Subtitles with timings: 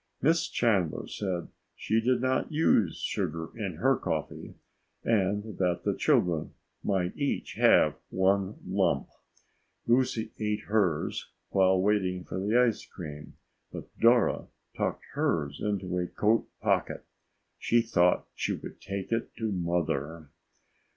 [0.19, 4.55] Miss Chandler said she did not use sugar in her coffee
[5.03, 9.09] and that the children might each have one lump.
[9.85, 13.35] Lucy ate hers while waiting for the ice cream,
[13.71, 17.05] but Dora tucked hers into a coat pocket.
[17.59, 20.29] She thought she would take it to Mother.